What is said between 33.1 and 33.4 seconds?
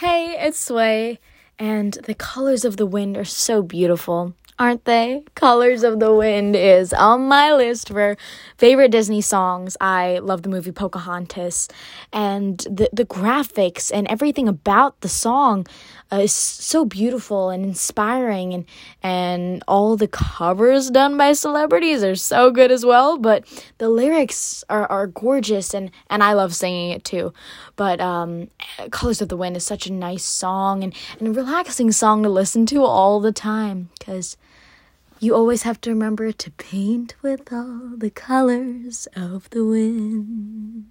the